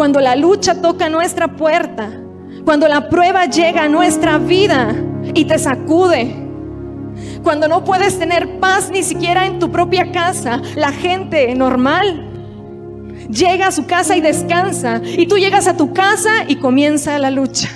[0.00, 2.10] Cuando la lucha toca nuestra puerta,
[2.64, 4.94] cuando la prueba llega a nuestra vida
[5.34, 6.34] y te sacude,
[7.42, 12.30] cuando no puedes tener paz ni siquiera en tu propia casa, la gente normal
[13.28, 17.30] llega a su casa y descansa, y tú llegas a tu casa y comienza la
[17.30, 17.68] lucha.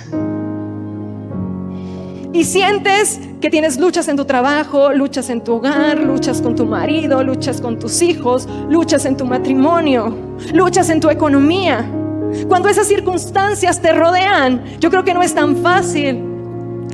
[2.33, 6.65] Y sientes que tienes luchas en tu trabajo, luchas en tu hogar, luchas con tu
[6.65, 10.17] marido, luchas con tus hijos, luchas en tu matrimonio,
[10.53, 11.87] luchas en tu economía.
[12.47, 16.23] Cuando esas circunstancias te rodean, yo creo que no es tan fácil.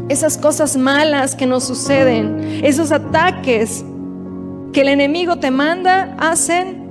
[0.09, 3.83] Esas cosas malas que nos suceden, esos ataques
[4.73, 6.81] que el enemigo te manda, hacen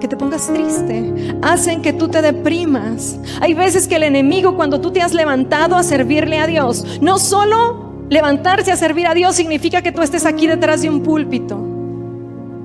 [0.00, 3.18] que te pongas triste, hacen que tú te deprimas.
[3.40, 7.18] Hay veces que el enemigo cuando tú te has levantado a servirle a Dios, no
[7.18, 11.66] solo levantarse a servir a Dios significa que tú estés aquí detrás de un púlpito.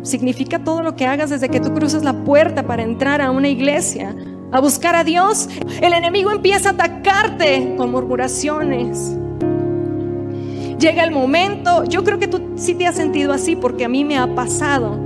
[0.01, 3.47] Significa todo lo que hagas desde que tú cruzas la puerta para entrar a una
[3.47, 4.15] iglesia,
[4.51, 5.49] a buscar a Dios.
[5.81, 9.15] El enemigo empieza a atacarte con murmuraciones.
[10.79, 14.03] Llega el momento, yo creo que tú sí te has sentido así porque a mí
[14.03, 15.05] me ha pasado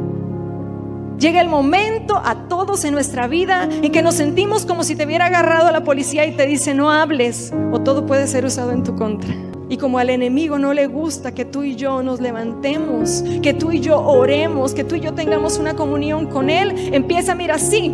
[1.19, 5.05] Llega el momento a todos en nuestra vida en que nos sentimos como si te
[5.05, 8.83] hubiera agarrado la policía y te dice no hables o todo puede ser usado en
[8.83, 9.35] tu contra.
[9.67, 13.73] Y como al enemigo no le gusta que tú y yo nos levantemos, que tú
[13.73, 17.57] y yo oremos, que tú y yo tengamos una comunión con Él, empieza a mirar
[17.57, 17.93] así,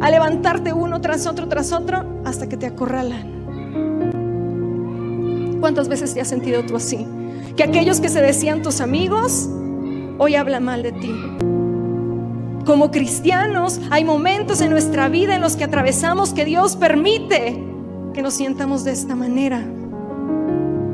[0.00, 3.40] a levantarte uno tras otro, tras otro, hasta que te acorralan.
[5.60, 7.06] ¿Cuántas veces te has sentido tú así?
[7.56, 9.48] Que aquellos que se decían tus amigos,
[10.18, 11.14] hoy hablan mal de ti.
[12.64, 17.62] Como cristianos hay momentos en nuestra vida en los que atravesamos que Dios permite
[18.14, 19.64] que nos sientamos de esta manera.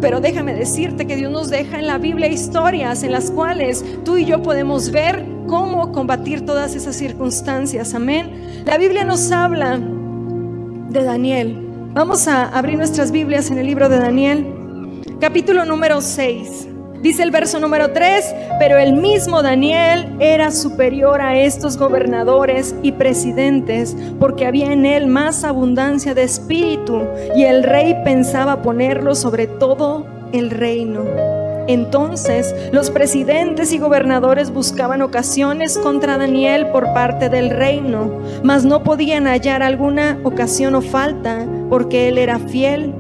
[0.00, 4.16] Pero déjame decirte que Dios nos deja en la Biblia historias en las cuales tú
[4.16, 7.94] y yo podemos ver cómo combatir todas esas circunstancias.
[7.94, 8.55] Amén.
[8.66, 11.56] La Biblia nos habla de Daniel.
[11.94, 14.44] Vamos a abrir nuestras Biblias en el libro de Daniel,
[15.20, 16.66] capítulo número 6.
[17.00, 22.90] Dice el verso número 3, pero el mismo Daniel era superior a estos gobernadores y
[22.90, 27.04] presidentes porque había en él más abundancia de espíritu
[27.36, 31.45] y el rey pensaba ponerlo sobre todo el reino.
[31.66, 38.82] Entonces los presidentes y gobernadores buscaban ocasiones contra Daniel por parte del reino, mas no
[38.82, 42.94] podían hallar alguna ocasión o falta porque él era fiel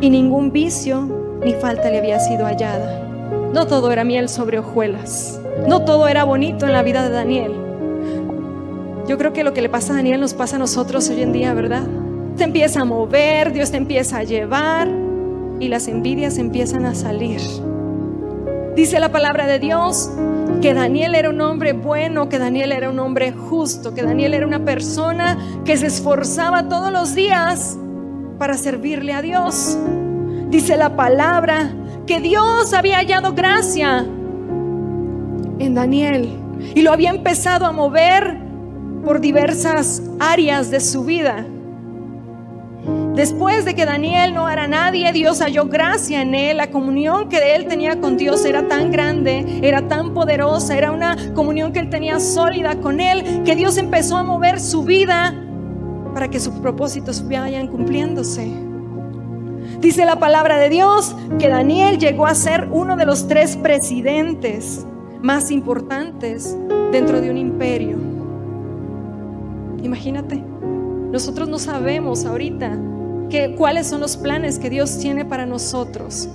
[0.00, 1.08] y ningún vicio
[1.44, 3.06] ni falta le había sido hallada.
[3.52, 5.40] No todo era miel sobre hojuelas.
[5.68, 7.52] No todo era bonito en la vida de Daniel.
[9.06, 11.32] Yo creo que lo que le pasa a Daniel nos pasa a nosotros hoy en
[11.32, 11.82] día, ¿verdad?
[12.36, 14.88] Te empieza a mover, Dios te empieza a llevar
[15.60, 17.40] y las envidias empiezan a salir.
[18.74, 20.10] Dice la palabra de Dios
[20.62, 24.46] que Daniel era un hombre bueno, que Daniel era un hombre justo, que Daniel era
[24.46, 27.78] una persona que se esforzaba todos los días
[28.38, 29.76] para servirle a Dios.
[30.48, 31.72] Dice la palabra
[32.06, 34.06] que Dios había hallado gracia
[35.58, 36.28] en Daniel
[36.74, 38.38] y lo había empezado a mover
[39.04, 41.46] por diversas áreas de su vida.
[43.20, 46.56] Después de que Daniel no era nadie, Dios halló gracia en él.
[46.56, 51.34] La comunión que él tenía con Dios era tan grande, era tan poderosa, era una
[51.34, 55.34] comunión que él tenía sólida con él, que Dios empezó a mover su vida
[56.14, 58.50] para que sus propósitos vayan cumpliéndose.
[59.82, 64.86] Dice la palabra de Dios que Daniel llegó a ser uno de los tres presidentes
[65.20, 66.56] más importantes
[66.90, 67.98] dentro de un imperio.
[69.82, 70.42] Imagínate,
[71.12, 72.78] nosotros no sabemos ahorita
[73.56, 76.28] cuáles son los planes que Dios tiene para nosotros.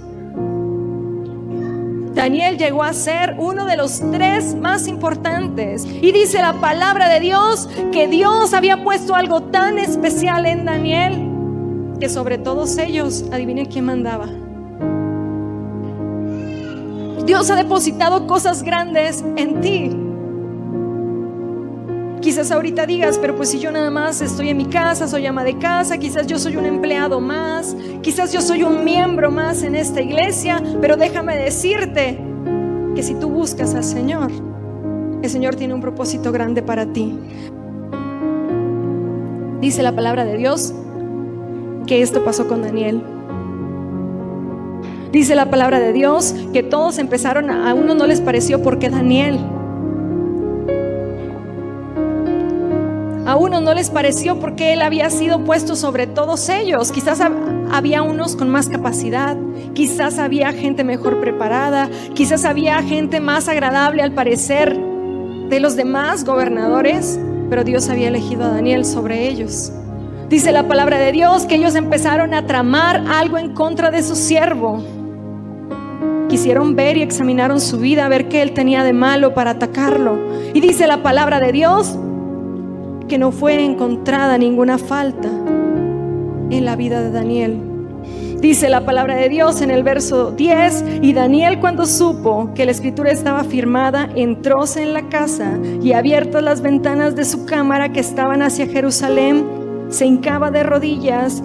[2.13, 5.85] Daniel llegó a ser uno de los tres más importantes.
[5.85, 11.31] Y dice la palabra de Dios que Dios había puesto algo tan especial en Daniel
[11.99, 14.27] que sobre todos ellos, adivinen quién mandaba.
[17.25, 20.04] Dios ha depositado cosas grandes en ti.
[22.25, 25.43] Quizás ahorita digas, pero pues si yo nada más estoy en mi casa, soy ama
[25.43, 29.75] de casa, quizás yo soy un empleado más, quizás yo soy un miembro más en
[29.75, 32.19] esta iglesia, pero déjame decirte
[32.95, 34.31] que si tú buscas al Señor,
[35.21, 37.15] el Señor tiene un propósito grande para ti.
[39.61, 40.73] Dice la palabra de Dios
[41.85, 43.03] que esto pasó con Daniel.
[45.11, 49.39] Dice la palabra de Dios que todos empezaron, a, uno no les pareció porque Daniel.
[53.35, 56.93] A uno no les pareció porque él había sido puesto sobre todos ellos.
[56.93, 57.19] Quizás
[57.69, 59.35] había unos con más capacidad,
[59.73, 64.79] quizás había gente mejor preparada, quizás había gente más agradable al parecer
[65.49, 69.73] de los demás gobernadores, pero Dios había elegido a Daniel sobre ellos.
[70.29, 74.15] Dice la palabra de Dios que ellos empezaron a tramar algo en contra de su
[74.15, 74.81] siervo.
[76.29, 80.17] Quisieron ver y examinaron su vida, ver qué él tenía de malo para atacarlo.
[80.53, 81.97] Y dice la palabra de Dios
[83.07, 85.29] que no fue encontrada ninguna falta
[86.49, 87.61] en la vida de Daniel.
[88.39, 92.71] Dice la palabra de Dios en el verso 10, y Daniel cuando supo que la
[92.71, 98.01] escritura estaba firmada, entróse en la casa y abiertas las ventanas de su cámara que
[98.01, 99.45] estaban hacia Jerusalén,
[99.89, 101.41] se hincaba de rodillas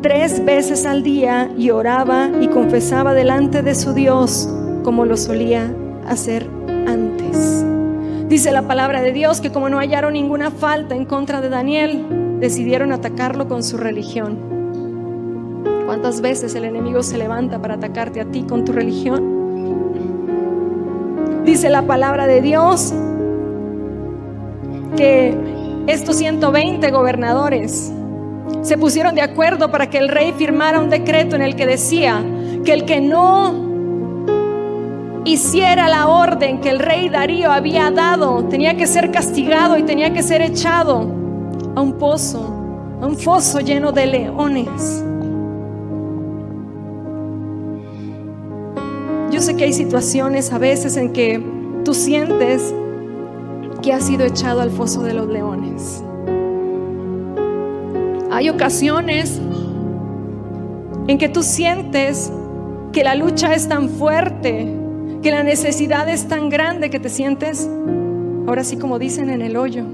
[0.00, 4.48] tres veces al día y oraba y confesaba delante de su Dios
[4.84, 5.74] como lo solía
[6.06, 6.48] hacer
[6.86, 7.66] antes.
[8.28, 12.36] Dice la palabra de Dios que como no hallaron ninguna falta en contra de Daniel,
[12.40, 14.36] decidieron atacarlo con su religión.
[15.86, 19.38] ¿Cuántas veces el enemigo se levanta para atacarte a ti con tu religión?
[21.46, 22.92] Dice la palabra de Dios
[24.94, 25.34] que
[25.86, 27.90] estos 120 gobernadores
[28.60, 32.22] se pusieron de acuerdo para que el rey firmara un decreto en el que decía
[32.62, 33.67] que el que no
[35.28, 40.12] hiciera la orden que el rey Darío había dado tenía que ser castigado y tenía
[40.12, 41.06] que ser echado
[41.74, 42.40] a un pozo,
[43.00, 45.04] a un foso lleno de leones.
[49.30, 51.42] Yo sé que hay situaciones a veces en que
[51.84, 52.74] tú sientes
[53.82, 56.02] que has sido echado al foso de los leones.
[58.30, 59.40] Hay ocasiones
[61.06, 62.32] en que tú sientes
[62.92, 64.77] que la lucha es tan fuerte,
[65.22, 67.68] que la necesidad es tan grande que te sientes,
[68.46, 69.84] ahora sí como dicen, en el hoyo.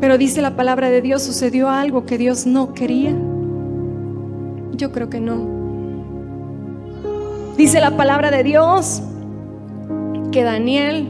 [0.00, 3.14] Pero dice la palabra de Dios, sucedió algo que Dios no quería.
[4.72, 5.56] Yo creo que no.
[7.56, 9.02] Dice la palabra de Dios
[10.30, 11.08] que Daniel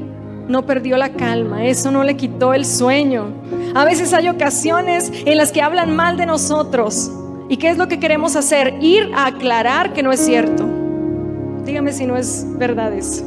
[0.48, 3.26] no perdió la calma, eso no le quitó el sueño.
[3.74, 7.10] A veces hay ocasiones en las que hablan mal de nosotros.
[7.48, 8.74] ¿Y qué es lo que queremos hacer?
[8.80, 10.66] Ir a aclarar que no es cierto.
[11.64, 13.24] Dígame si no es verdad eso.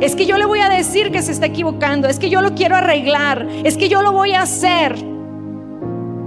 [0.00, 2.54] Es que yo le voy a decir que se está equivocando, es que yo lo
[2.54, 4.96] quiero arreglar, es que yo lo voy a hacer.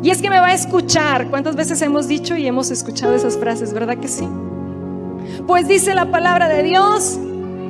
[0.04, 1.27] Y es que me va a escuchar.
[1.30, 3.74] ¿Cuántas veces hemos dicho y hemos escuchado esas frases?
[3.74, 4.27] ¿Verdad que sí?
[5.48, 7.18] Pues dice la palabra de Dios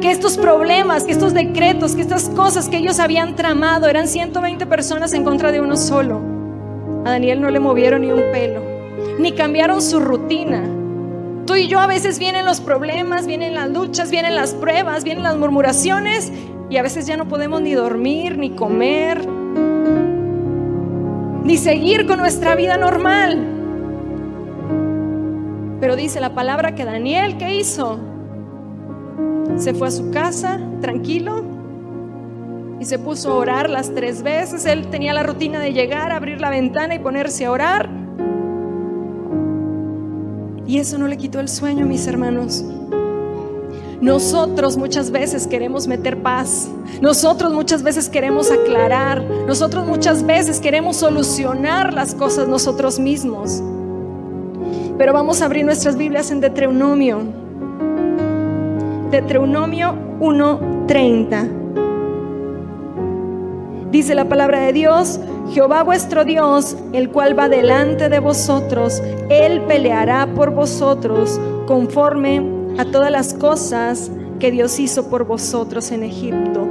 [0.02, 4.66] que estos problemas, que estos decretos, que estas cosas que ellos habían tramado eran 120
[4.66, 6.22] personas en contra de uno solo.
[7.06, 8.62] A Daniel no le movieron ni un pelo,
[9.20, 10.64] ni cambiaron su rutina.
[11.46, 15.24] Tú y yo a veces vienen los problemas, vienen las luchas, vienen las pruebas, vienen
[15.24, 16.32] las murmuraciones
[16.70, 19.28] y a veces ya no podemos ni dormir, ni comer,
[21.44, 23.46] ni seguir con nuestra vida normal.
[25.82, 28.00] Pero dice la palabra que Daniel, ¿qué hizo?
[29.58, 31.44] Se fue a su casa tranquilo
[32.80, 34.66] y se puso a orar las tres veces.
[34.66, 38.03] Él tenía la rutina de llegar, abrir la ventana y ponerse a orar.
[40.74, 42.66] Y eso no le quitó el sueño, mis hermanos.
[44.02, 46.68] Nosotros muchas veces queremos meter paz.
[47.00, 49.24] Nosotros muchas veces queremos aclarar.
[49.46, 53.62] Nosotros muchas veces queremos solucionar las cosas nosotros mismos.
[54.98, 57.22] Pero vamos a abrir nuestras Biblias en Deuteronomio
[59.12, 61.50] Deuteronomio 1:30.
[63.92, 69.62] Dice la palabra de Dios, Jehová vuestro Dios, el cual va delante de vosotros, Él
[69.68, 72.42] peleará por vosotros conforme
[72.78, 76.68] a todas las cosas que Dios hizo por vosotros en Egipto.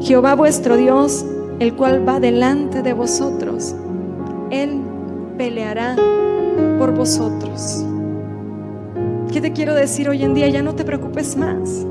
[0.00, 1.24] Jehová vuestro Dios,
[1.60, 3.74] el cual va delante de vosotros,
[4.50, 4.80] Él
[5.38, 5.96] peleará
[6.78, 7.84] por vosotros.
[9.32, 10.48] ¿Qué te quiero decir hoy en día?
[10.48, 11.86] Ya no te preocupes más.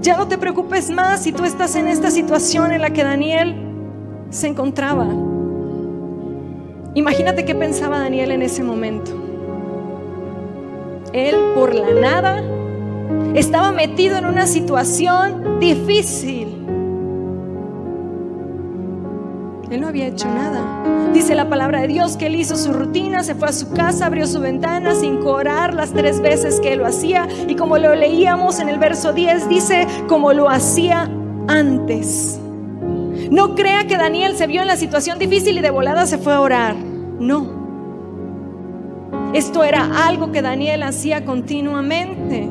[0.00, 3.54] Ya no te preocupes más si tú estás en esta situación en la que Daniel
[4.30, 5.06] se encontraba.
[6.94, 9.10] Imagínate qué pensaba Daniel en ese momento.
[11.12, 12.42] Él por la nada
[13.34, 16.56] estaba metido en una situación difícil.
[19.90, 21.12] Había hecho nada.
[21.12, 24.06] Dice la palabra de Dios que él hizo su rutina, se fue a su casa,
[24.06, 27.28] abrió su ventana sin orar las tres veces que lo hacía.
[27.48, 31.10] Y como lo leíamos en el verso 10, dice como lo hacía
[31.48, 32.40] antes.
[33.30, 36.32] No crea que Daniel se vio en la situación difícil y de volada se fue
[36.32, 36.76] a orar.
[36.76, 37.60] No.
[39.34, 42.48] Esto era algo que Daniel hacía continuamente.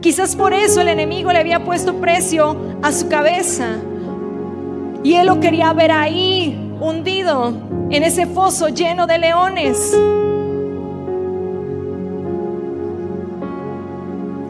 [0.00, 3.76] Quizás por eso el enemigo le había puesto precio a su cabeza.
[5.02, 7.52] Y él lo quería ver ahí, hundido
[7.90, 9.96] en ese foso lleno de leones.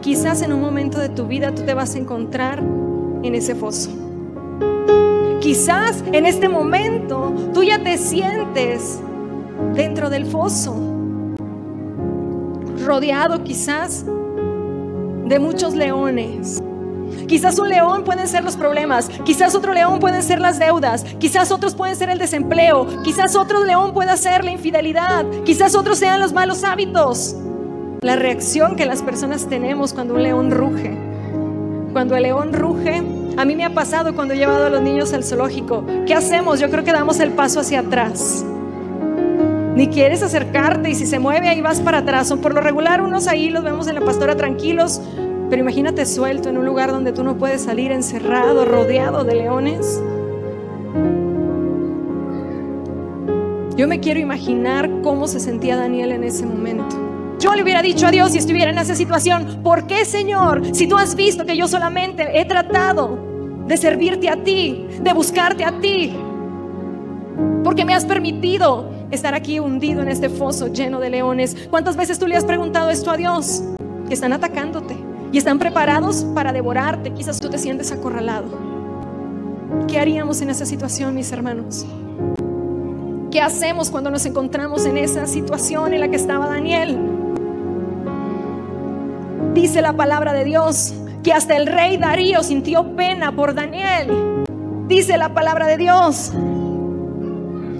[0.01, 3.91] quizás en un momento de tu vida tú te vas a encontrar en ese foso.
[5.39, 8.99] Quizás en este momento tú ya te sientes
[9.73, 10.75] dentro del foso,
[12.83, 16.61] rodeado quizás de muchos leones.
[17.27, 21.51] Quizás un león pueden ser los problemas, quizás otro león pueden ser las deudas, quizás
[21.51, 26.19] otros pueden ser el desempleo, quizás otro león pueda ser la infidelidad, quizás otros sean
[26.19, 27.35] los malos hábitos.
[28.01, 30.97] La reacción que las personas tenemos cuando un león ruge.
[31.93, 33.03] Cuando el león ruge,
[33.37, 35.85] a mí me ha pasado cuando he llevado a los niños al zoológico.
[36.07, 36.59] ¿Qué hacemos?
[36.59, 38.43] Yo creo que damos el paso hacia atrás.
[39.75, 42.27] Ni quieres acercarte y si se mueve ahí vas para atrás.
[42.27, 45.01] Son por lo regular unos ahí los vemos en la pastora tranquilos,
[45.51, 50.01] pero imagínate suelto en un lugar donde tú no puedes salir encerrado, rodeado de leones.
[53.75, 56.95] Yo me quiero imaginar cómo se sentía Daniel en ese momento.
[57.37, 60.73] Yo le hubiera dicho a Dios si estuviera en esa situación, ¿por qué Señor?
[60.73, 63.19] Si tú has visto que yo solamente he tratado
[63.67, 66.13] de servirte a ti, de buscarte a ti,
[67.65, 71.57] porque me has permitido estar aquí hundido en este foso lleno de leones.
[71.69, 73.61] ¿Cuántas veces tú le has preguntado esto a Dios?
[74.07, 77.11] Que están atacándote y están preparados para devorarte.
[77.11, 78.47] Quizás tú te sientes acorralado.
[79.87, 81.85] ¿Qué haríamos en esa situación, mis hermanos?
[83.31, 86.97] ¿Qué hacemos cuando nos encontramos en esa situación en la que estaba Daniel?
[89.53, 94.43] Dice la palabra de Dios que hasta el rey Darío sintió pena por Daniel.
[94.87, 96.33] Dice la palabra de Dios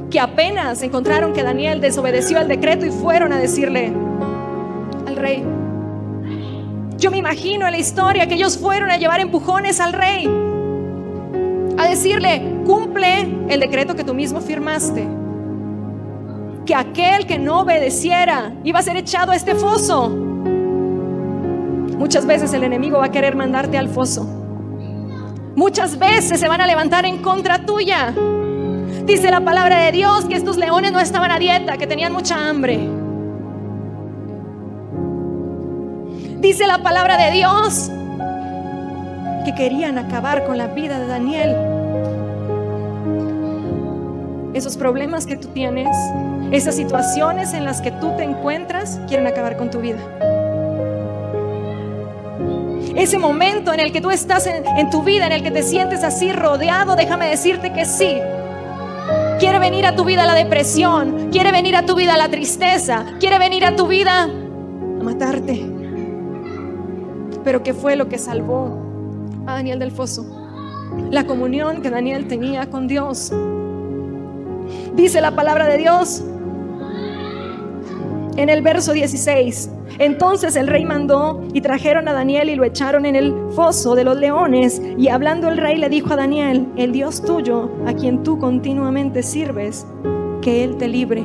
[0.09, 3.93] que apenas encontraron que Daniel desobedeció el decreto y fueron a decirle
[5.07, 5.43] al rey,
[7.01, 10.29] yo me imagino en la historia que ellos fueron a llevar empujones al rey,
[11.75, 15.07] a decirle, cumple el decreto que tú mismo firmaste,
[16.63, 20.09] que aquel que no obedeciera iba a ser echado a este foso.
[21.97, 24.23] Muchas veces el enemigo va a querer mandarte al foso.
[25.55, 28.13] Muchas veces se van a levantar en contra tuya.
[29.05, 32.47] Dice la palabra de Dios que estos leones no estaban a dieta, que tenían mucha
[32.47, 33.00] hambre.
[36.41, 37.91] Dice la palabra de Dios
[39.45, 41.55] que querían acabar con la vida de Daniel.
[44.55, 45.95] Esos problemas que tú tienes,
[46.51, 49.99] esas situaciones en las que tú te encuentras, quieren acabar con tu vida.
[52.95, 56.03] Ese momento en el que tú estás en, tu vida, en el que te sientes
[56.03, 58.17] así rodeado, déjame decirte que sí.
[59.39, 63.37] Quiere venir a tu vida la depresión, quiere venir a tu vida la tristeza, quiere
[63.37, 65.80] venir a tu vida a matarte.
[67.43, 68.77] Pero ¿qué fue lo que salvó
[69.47, 70.25] a Daniel del foso?
[71.09, 73.31] La comunión que Daniel tenía con Dios.
[74.95, 76.23] Dice la palabra de Dios
[78.37, 79.69] en el verso 16.
[79.99, 84.03] Entonces el rey mandó y trajeron a Daniel y lo echaron en el foso de
[84.03, 84.81] los leones.
[84.97, 89.23] Y hablando el rey le dijo a Daniel, el Dios tuyo, a quien tú continuamente
[89.23, 89.85] sirves,
[90.41, 91.23] que él te libre.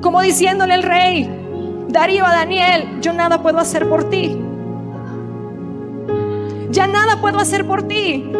[0.00, 1.43] Como diciéndole el rey,
[1.94, 4.36] Darío a Daniel, yo nada puedo hacer por ti.
[6.72, 8.32] Ya nada puedo hacer por ti.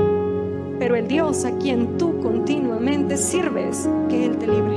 [0.80, 4.76] Pero el Dios a quien tú continuamente sirves, que Él te libre.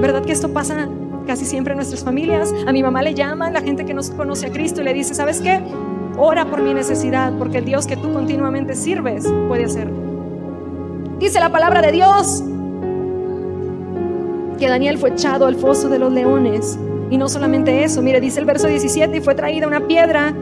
[0.00, 0.88] ¿Verdad que esto pasa
[1.26, 2.54] casi siempre en nuestras familias?
[2.68, 5.12] A mi mamá le llama la gente que no conoce a Cristo y le dice,
[5.12, 5.60] ¿sabes qué?
[6.16, 9.96] Ora por mi necesidad, porque el Dios que tú continuamente sirves puede hacerlo.
[11.18, 12.44] Dice la palabra de Dios
[14.60, 16.78] que Daniel fue echado al foso de los leones.
[17.10, 20.32] Y no solamente eso, mire, dice el verso 17, y fue traída una piedra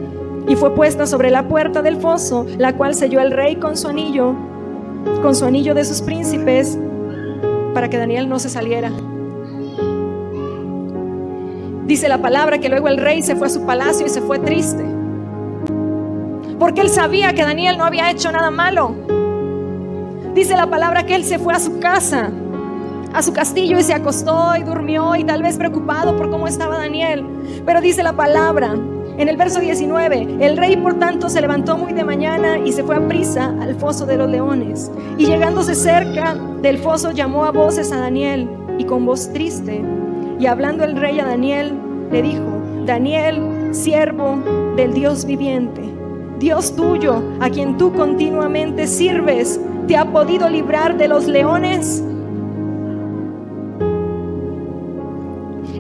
[0.47, 3.89] y fue puesta sobre la puerta del foso, la cual selló el rey con su
[3.89, 4.35] anillo,
[5.23, 6.79] con su anillo de sus príncipes,
[7.73, 8.91] para que Daniel no se saliera.
[11.87, 14.39] Dice la palabra que luego el rey se fue a su palacio y se fue
[14.41, 14.85] triste,
[16.59, 18.95] porque él sabía que Daniel no había hecho nada malo.
[20.35, 22.31] Dice la palabra que él se fue a su casa
[23.13, 26.79] a su castillo y se acostó y durmió y tal vez preocupado por cómo estaba
[26.79, 27.25] Daniel.
[27.65, 28.75] Pero dice la palabra
[29.19, 32.85] en el verso 19, el rey por tanto se levantó muy de mañana y se
[32.85, 34.93] fue a prisa al foso de los leones.
[35.17, 38.49] Y llegándose cerca del foso llamó a voces a Daniel
[38.79, 39.83] y con voz triste.
[40.39, 41.73] Y hablando el rey a Daniel,
[42.13, 42.45] le dijo,
[42.87, 44.39] Daniel, siervo
[44.77, 45.83] del Dios viviente,
[46.39, 52.05] Dios tuyo, a quien tú continuamente sirves, ¿te ha podido librar de los leones?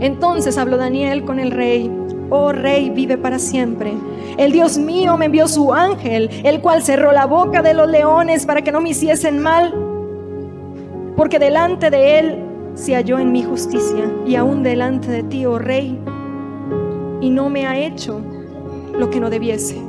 [0.01, 1.91] Entonces habló Daniel con el rey.
[2.31, 3.95] Oh rey, vive para siempre.
[4.37, 8.47] El Dios mío me envió su ángel, el cual cerró la boca de los leones
[8.47, 9.75] para que no me hiciesen mal.
[11.17, 15.59] Porque delante de él se halló en mi justicia y aún delante de ti, oh
[15.59, 15.99] rey,
[17.21, 18.21] y no me ha hecho
[18.97, 19.83] lo que no debiese.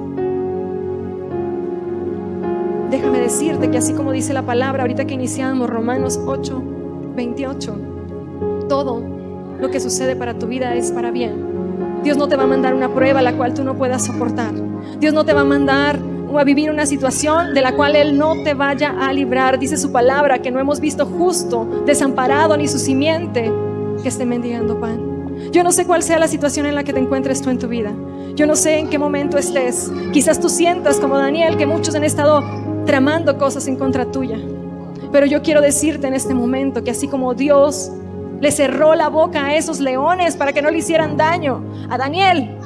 [2.89, 6.63] Déjame decirte que así como dice la palabra, ahorita que iniciamos Romanos 8,
[7.15, 7.75] 28,
[8.67, 9.18] todo
[9.59, 12.01] lo que sucede para tu vida es para bien.
[12.03, 14.53] Dios no te va a mandar una prueba la cual tú no puedas soportar.
[14.99, 15.99] Dios no te va a mandar
[16.37, 19.57] a vivir una situación de la cual Él no te vaya a librar.
[19.57, 23.51] Dice su palabra que no hemos visto justo, desamparado, ni su simiente
[24.01, 25.09] que esté mendigando pan.
[25.51, 27.67] Yo no sé cuál sea la situación en la que te encuentres tú en tu
[27.67, 27.93] vida.
[28.35, 29.91] Yo no sé en qué momento estés.
[30.13, 32.43] Quizás tú sientas como Daniel que muchos han estado
[32.85, 34.37] tramando cosas en contra tuya.
[35.11, 37.91] Pero yo quiero decirte en este momento que así como Dios
[38.39, 42.57] le cerró la boca a esos leones para que no le hicieran daño a Daniel,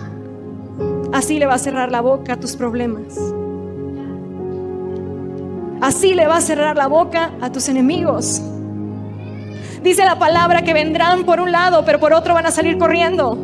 [1.11, 3.17] así le va a cerrar la boca a tus problemas.
[5.81, 8.41] Así le va a cerrar la boca a tus enemigos.
[9.83, 13.37] Dice la palabra que vendrán por un lado, pero por otro van a salir corriendo.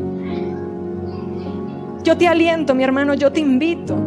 [2.01, 3.97] Yo te aliento, mi hermano, yo te invito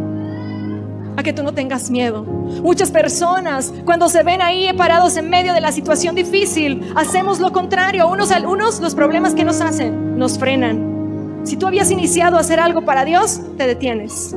[1.14, 2.25] a que tú no tengas miedo.
[2.62, 7.52] Muchas personas, cuando se ven ahí parados en medio de la situación difícil, hacemos lo
[7.52, 8.09] contrario.
[8.09, 11.40] Unos, unos los problemas que nos hacen nos frenan.
[11.44, 14.35] Si tú habías iniciado a hacer algo para Dios, te detienes.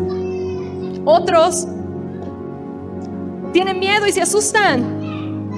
[1.05, 1.67] Otros
[3.53, 5.51] tienen miedo y se asustan.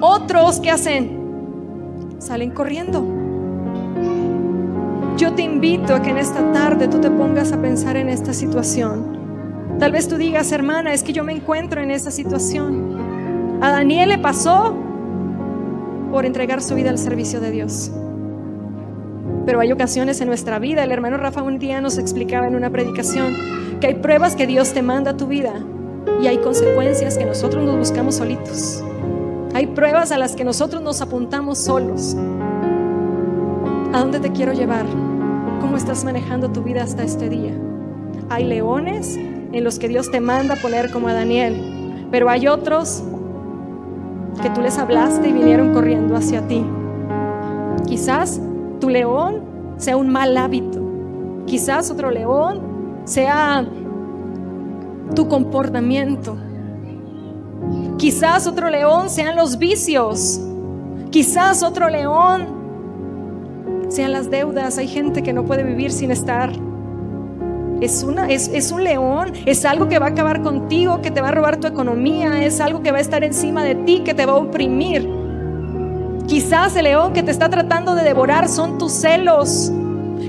[0.00, 2.16] Otros, ¿qué hacen?
[2.18, 3.04] Salen corriendo.
[5.16, 8.32] Yo te invito a que en esta tarde tú te pongas a pensar en esta
[8.32, 9.21] situación.
[9.78, 13.58] Tal vez tú digas, hermana, es que yo me encuentro en esta situación.
[13.60, 14.74] A Daniel le pasó
[16.10, 17.90] por entregar su vida al servicio de Dios.
[19.46, 22.70] Pero hay ocasiones en nuestra vida, el hermano Rafa un día nos explicaba en una
[22.70, 23.34] predicación
[23.80, 25.54] que hay pruebas que Dios te manda a tu vida
[26.20, 28.84] y hay consecuencias que nosotros nos buscamos solitos.
[29.54, 32.16] Hay pruebas a las que nosotros nos apuntamos solos.
[33.92, 34.86] ¿A dónde te quiero llevar?
[35.60, 37.52] ¿Cómo estás manejando tu vida hasta este día?
[38.30, 39.18] Hay leones
[39.52, 43.02] en los que Dios te manda poner como a Daniel, pero hay otros
[44.40, 46.64] que tú les hablaste y vinieron corriendo hacia ti.
[47.86, 48.40] Quizás
[48.80, 49.42] tu león
[49.76, 50.80] sea un mal hábito.
[51.46, 52.60] Quizás otro león
[53.04, 53.66] sea
[55.14, 56.36] tu comportamiento.
[57.98, 60.40] Quizás otro león sean los vicios.
[61.10, 62.46] Quizás otro león
[63.88, 64.78] sean las deudas.
[64.78, 66.52] Hay gente que no puede vivir sin estar.
[67.82, 71.20] Es, una, es, es, un león, es algo que va a acabar contigo, que te
[71.20, 74.14] va a robar tu economía, es algo que va a estar encima de ti, que
[74.14, 75.08] te va a oprimir.
[76.26, 79.72] Quizás el león que te está tratando de devorar son tus celos.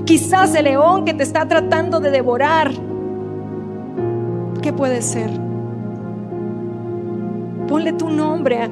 [0.04, 2.72] Quizás el león que te está tratando de devorar
[4.64, 5.30] ¿Qué puede ser?
[7.68, 8.70] Ponle tu nombre.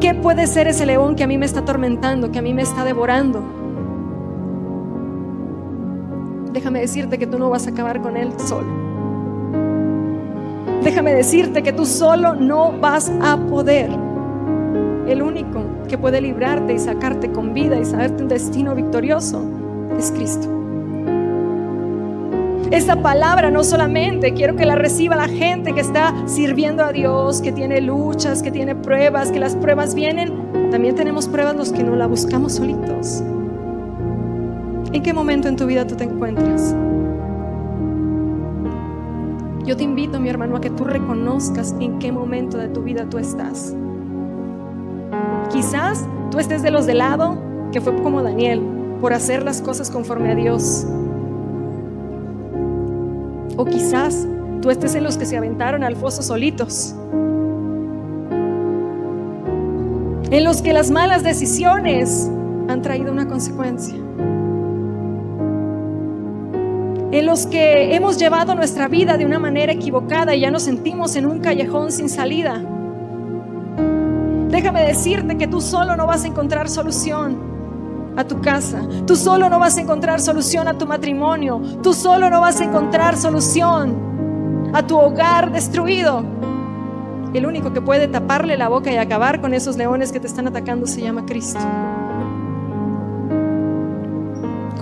[0.00, 2.62] ¿Qué puede ser ese león que a mí me está atormentando, que a mí me
[2.62, 3.61] está devorando?
[6.52, 8.68] Déjame decirte que tú no vas a acabar con él solo.
[10.82, 13.90] Déjame decirte que tú solo no vas a poder.
[15.06, 19.42] El único que puede librarte y sacarte con vida y saberte un destino victorioso
[19.98, 20.48] es Cristo.
[22.70, 27.42] Esta palabra no solamente quiero que la reciba la gente que está sirviendo a Dios,
[27.42, 30.70] que tiene luchas, que tiene pruebas, que las pruebas vienen.
[30.70, 33.22] También tenemos pruebas los que no la buscamos solitos.
[34.92, 36.74] ¿En qué momento en tu vida tú te encuentras?
[39.64, 43.06] Yo te invito, mi hermano, a que tú reconozcas en qué momento de tu vida
[43.08, 43.74] tú estás.
[45.50, 47.38] Quizás tú estés de los de lado,
[47.72, 48.60] que fue como Daniel,
[49.00, 50.86] por hacer las cosas conforme a Dios.
[53.56, 54.26] O quizás
[54.60, 56.94] tú estés en los que se aventaron al foso solitos.
[60.30, 62.30] En los que las malas decisiones
[62.68, 64.01] han traído una consecuencia.
[67.12, 71.14] En los que hemos llevado nuestra vida de una manera equivocada y ya nos sentimos
[71.14, 72.62] en un callejón sin salida.
[74.48, 78.80] Déjame decirte que tú solo no vas a encontrar solución a tu casa.
[79.06, 81.60] Tú solo no vas a encontrar solución a tu matrimonio.
[81.82, 86.24] Tú solo no vas a encontrar solución a tu hogar destruido.
[87.34, 90.48] El único que puede taparle la boca y acabar con esos leones que te están
[90.48, 91.60] atacando se llama Cristo.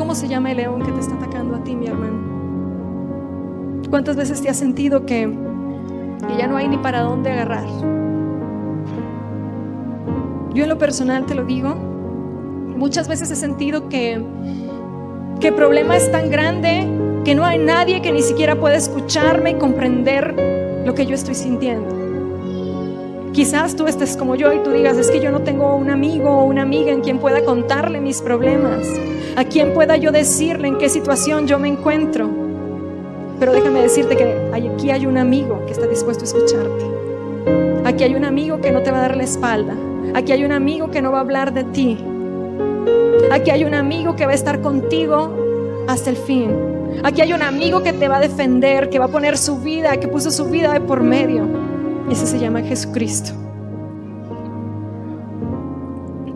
[0.00, 2.16] ¿Cómo se llama el león que te está atacando a ti, mi hermano?
[3.90, 5.30] ¿Cuántas veces te has sentido que,
[6.38, 7.66] ya no hay ni para dónde agarrar?
[10.54, 11.74] Yo en lo personal te lo digo,
[12.78, 14.24] Muchas veces he sentido que,
[15.38, 16.88] que el problema es tan grande
[17.26, 20.34] que no hay nadie que ni siquiera pueda escucharme y comprender
[20.86, 21.99] lo que yo estoy sintiendo.
[23.32, 26.30] Quizás tú estés como yo y tú digas, es que yo no tengo un amigo
[26.30, 28.84] o una amiga en quien pueda contarle mis problemas,
[29.36, 32.28] a quien pueda yo decirle en qué situación yo me encuentro.
[33.38, 36.84] Pero déjame decirte que aquí hay un amigo que está dispuesto a escucharte.
[37.84, 39.76] Aquí hay un amigo que no te va a dar la espalda.
[40.14, 41.98] Aquí hay un amigo que no va a hablar de ti.
[43.30, 46.50] Aquí hay un amigo que va a estar contigo hasta el fin.
[47.04, 49.96] Aquí hay un amigo que te va a defender, que va a poner su vida,
[49.98, 51.69] que puso su vida de por medio.
[52.10, 53.32] Ese se llama Jesucristo.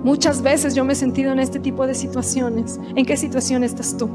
[0.05, 2.79] Muchas veces yo me he sentido en este tipo de situaciones.
[2.95, 4.09] ¿En qué situación estás tú?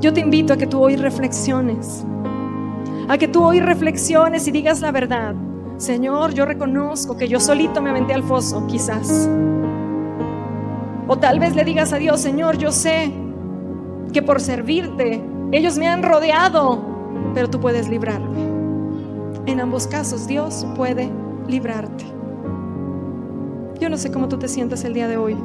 [0.00, 2.04] Yo te invito a que tú hoy reflexiones.
[3.08, 5.34] A que tú hoy reflexiones y digas la verdad.
[5.76, 9.28] Señor, yo reconozco que yo solito me aventé al foso, quizás.
[11.06, 13.12] O tal vez le digas a Dios, Señor, yo sé
[14.12, 15.22] que por servirte
[15.52, 16.80] ellos me han rodeado,
[17.34, 18.45] pero tú puedes librarme.
[19.46, 21.10] En ambos casos Dios puede
[21.46, 22.04] librarte.
[23.80, 25.36] Yo no sé cómo tú te sientas el día de hoy,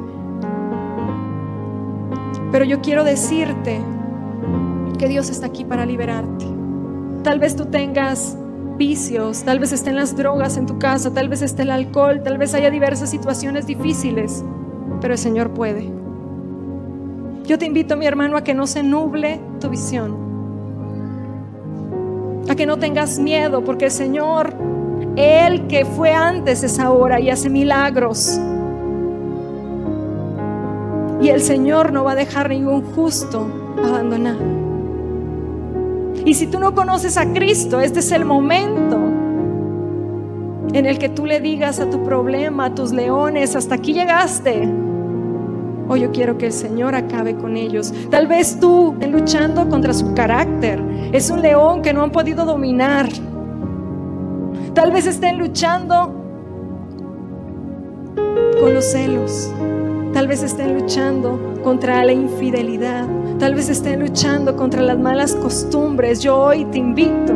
[2.50, 3.80] pero yo quiero decirte
[4.98, 6.46] que Dios está aquí para liberarte.
[7.22, 8.36] Tal vez tú tengas
[8.76, 12.38] vicios, tal vez estén las drogas en tu casa, tal vez esté el alcohol, tal
[12.38, 14.44] vez haya diversas situaciones difíciles
[15.02, 15.90] pero el Señor puede.
[17.44, 20.21] Yo te invito, mi hermano, a que no se nuble tu visión.
[22.48, 24.54] A que no tengas miedo, porque el Señor,
[25.16, 28.40] Él que fue antes es ahora y hace milagros.
[31.20, 33.46] Y el Señor no va a dejar ningún justo
[33.84, 34.40] abandonado.
[36.24, 38.96] Y si tú no conoces a Cristo, este es el momento
[40.72, 44.68] en el que tú le digas a tu problema, a tus leones, hasta aquí llegaste.
[45.92, 47.92] Hoy yo quiero que el Señor acabe con ellos.
[48.10, 50.80] Tal vez tú luchando contra su carácter.
[51.12, 53.10] Es un león que no han podido dominar.
[54.72, 56.14] Tal vez estén luchando
[58.58, 59.52] con los celos.
[60.14, 63.06] Tal vez estén luchando contra la infidelidad.
[63.38, 66.22] Tal vez estén luchando contra las malas costumbres.
[66.22, 67.34] Yo hoy te invito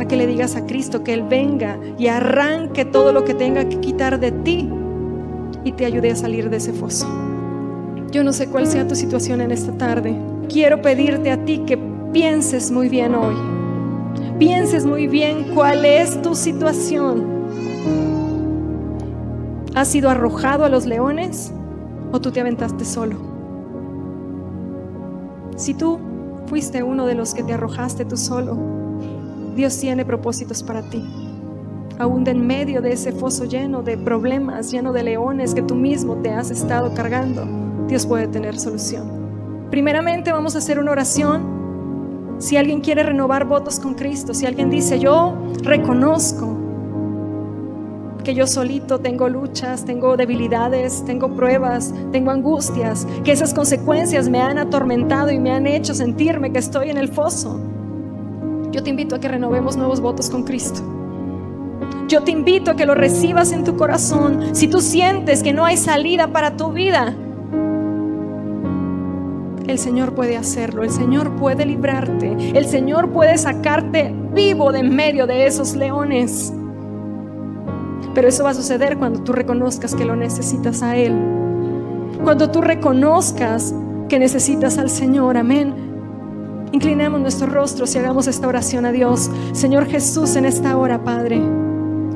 [0.00, 3.68] a que le digas a Cristo que Él venga y arranque todo lo que tenga
[3.68, 4.68] que quitar de ti
[5.64, 7.06] y te ayude a salir de ese foso.
[8.10, 10.14] Yo no sé cuál sea tu situación en esta tarde.
[10.48, 11.78] Quiero pedirte a ti que
[12.12, 13.34] pienses muy bien hoy.
[14.38, 17.24] Pienses muy bien cuál es tu situación.
[19.74, 21.52] ¿Has sido arrojado a los leones
[22.12, 23.16] o tú te aventaste solo?
[25.56, 25.98] Si tú
[26.46, 28.58] fuiste uno de los que te arrojaste tú solo,
[29.54, 31.02] Dios tiene propósitos para ti
[31.98, 36.16] aún en medio de ese foso lleno de problemas, lleno de leones que tú mismo
[36.16, 37.46] te has estado cargando,
[37.88, 39.68] Dios puede tener solución.
[39.70, 42.36] Primeramente vamos a hacer una oración.
[42.38, 46.58] Si alguien quiere renovar votos con Cristo, si alguien dice, yo reconozco
[48.22, 54.40] que yo solito tengo luchas, tengo debilidades, tengo pruebas, tengo angustias, que esas consecuencias me
[54.40, 57.60] han atormentado y me han hecho sentirme que estoy en el foso.
[58.70, 60.82] Yo te invito a que renovemos nuevos votos con Cristo.
[62.12, 64.54] Yo te invito a que lo recibas en tu corazón.
[64.54, 67.14] Si tú sientes que no hay salida para tu vida,
[69.66, 74.94] el Señor puede hacerlo, el Señor puede librarte, el Señor puede sacarte vivo de en
[74.94, 76.52] medio de esos leones.
[78.14, 81.14] Pero eso va a suceder cuando tú reconozcas que lo necesitas a Él.
[82.22, 83.74] Cuando tú reconozcas
[84.10, 85.38] que necesitas al Señor.
[85.38, 85.72] Amén.
[86.72, 89.30] Inclinemos nuestros rostros y hagamos esta oración a Dios.
[89.52, 91.40] Señor Jesús, en esta hora, Padre.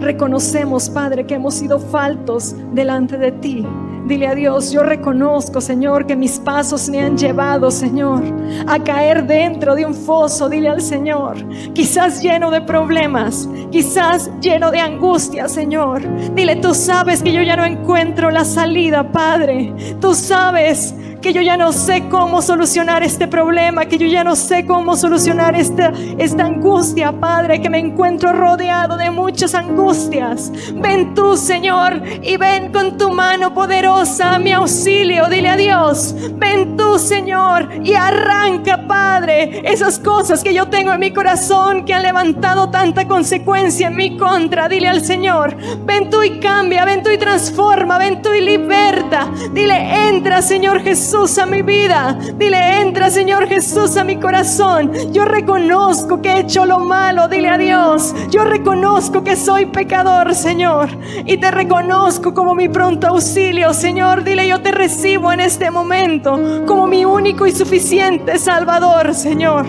[0.00, 3.66] Reconocemos, Padre, que hemos sido faltos delante de ti.
[4.06, 8.22] Dile a Dios, yo reconozco, Señor, que mis pasos me han llevado, Señor,
[8.68, 10.48] a caer dentro de un foso.
[10.48, 16.02] Dile al Señor, quizás lleno de problemas, quizás lleno de angustia, Señor.
[16.36, 19.74] Dile, tú sabes que yo ya no encuentro la salida, Padre.
[20.00, 20.94] Tú sabes
[21.26, 24.94] que yo ya no sé cómo solucionar este problema, que yo ya no sé cómo
[24.94, 30.52] solucionar esta, esta angustia, Padre, que me encuentro rodeado de muchas angustias.
[30.74, 35.28] Ven tú, Señor, y ven con tu mano poderosa a mi auxilio.
[35.28, 41.00] Dile a Dios, ven tú, Señor, y arranca, Padre, esas cosas que yo tengo en
[41.00, 44.68] mi corazón que han levantado tanta consecuencia en mi contra.
[44.68, 49.28] Dile al Señor, ven tú y cambia, ven tú y transforma, ven tú y liberta.
[49.52, 52.16] Dile, entra, Señor Jesús a mi vida.
[52.36, 54.92] Dile, entra Señor Jesús a mi corazón.
[55.12, 57.26] Yo reconozco que he hecho lo malo.
[57.26, 58.14] Dile a Dios.
[58.30, 60.90] Yo reconozco que soy pecador, Señor.
[61.24, 64.24] Y te reconozco como mi pronto auxilio, Señor.
[64.24, 69.66] Dile, yo te recibo en este momento como mi único y suficiente Salvador, Señor.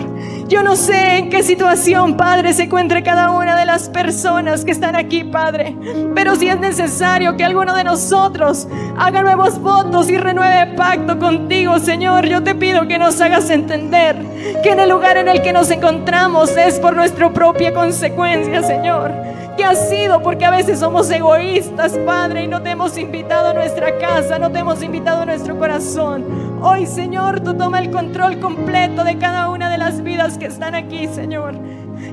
[0.48, 4.70] Yo no sé en qué situación, Padre, se encuentre cada una de las personas que
[4.70, 5.76] están aquí, Padre.
[6.14, 11.78] Pero si es necesario que alguno de nosotros haga nuevos votos y renueve pacto contigo,
[11.78, 14.16] Señor, yo te pido que nos hagas entender
[14.62, 19.12] que en el lugar en el que nos encontramos es por nuestra propia consecuencia, Señor
[19.58, 23.54] que ha sido porque a veces somos egoístas, Padre, y no te hemos invitado a
[23.54, 26.60] nuestra casa, no te hemos invitado a nuestro corazón.
[26.62, 30.76] Hoy, Señor, tú toma el control completo de cada una de las vidas que están
[30.76, 31.56] aquí, Señor.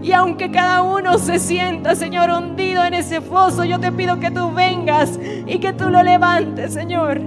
[0.02, 4.32] Y aunque cada uno se sienta, Señor, hundido en ese foso, yo te pido que
[4.32, 7.22] tú vengas y que tú lo levantes, Señor.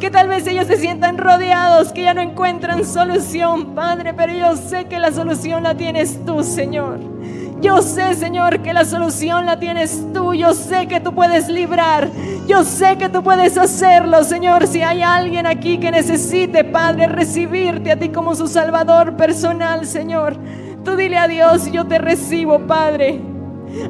[0.00, 4.56] Que tal vez ellos se sientan rodeados, que ya no encuentran solución, Padre, pero yo
[4.56, 7.17] sé que la solución la tienes tú, Señor.
[7.60, 10.32] Yo sé, Señor, que la solución la tienes tú.
[10.32, 12.08] Yo sé que tú puedes librar.
[12.46, 14.66] Yo sé que tú puedes hacerlo, Señor.
[14.68, 20.36] Si hay alguien aquí que necesite, Padre, recibirte a ti como su Salvador personal, Señor.
[20.84, 23.20] Tú dile a Dios, yo te recibo, Padre.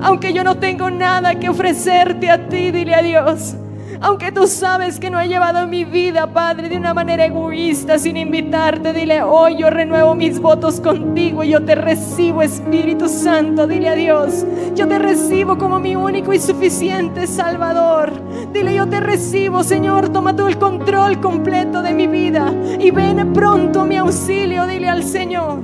[0.00, 3.54] Aunque yo no tengo nada que ofrecerte a ti, dile a Dios.
[4.00, 8.16] Aunque tú sabes que no he llevado mi vida, Padre, de una manera egoísta, sin
[8.16, 13.66] invitarte, dile, hoy yo renuevo mis votos contigo y yo te recibo, Espíritu Santo.
[13.66, 18.12] Dile a Dios, yo te recibo como mi único y suficiente Salvador.
[18.52, 23.32] Dile, yo te recibo, Señor, toma tú el control completo de mi vida y ven
[23.32, 25.62] pronto mi auxilio, dile al Señor.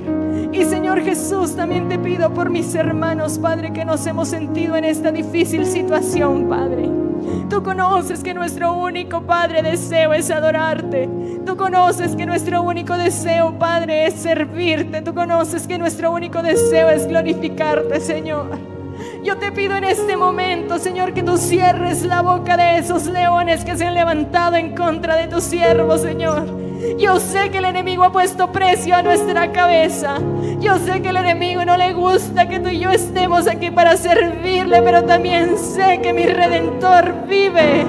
[0.51, 4.83] Y Señor Jesús, también te pido por mis hermanos, Padre, que nos hemos sentido en
[4.83, 7.04] esta difícil situación, Padre.
[7.49, 11.09] Tú conoces que nuestro único, Padre, deseo es adorarte.
[11.45, 15.01] Tú conoces que nuestro único deseo, Padre, es servirte.
[15.01, 18.57] Tú conoces que nuestro único deseo es glorificarte, Señor.
[19.23, 23.65] Yo te pido en este momento, Señor, que tú cierres la boca de esos leones
[23.65, 26.64] que se han levantado en contra de tu siervo, Señor.
[26.97, 30.19] Yo sé que el enemigo ha puesto precio a nuestra cabeza.
[30.59, 33.97] Yo sé que el enemigo no le gusta que tú y yo estemos aquí para
[33.97, 37.83] servirle, pero también sé que mi redentor vive.